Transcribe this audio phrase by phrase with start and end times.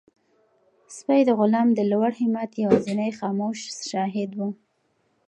[0.95, 3.59] سپی د غلام د لوړ همت یوازینی خاموش
[3.89, 4.41] شاهد و.